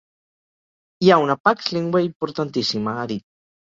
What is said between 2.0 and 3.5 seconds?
importantíssima, ha dit.